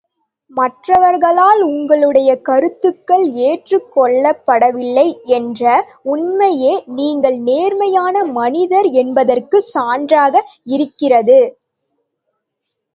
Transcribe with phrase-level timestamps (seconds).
[0.51, 5.05] மற்றவர்களால் உங்களுடைய கருத்துக்கள் ஏற்றுக் கொள்ளப்படவில்லை
[5.37, 5.61] என்ற
[6.05, 10.33] உண்மையே நீங்கள் நேர்மையான மனிதர் என்பதற்குச் சான்றாக
[10.69, 11.39] இருக்கிறது.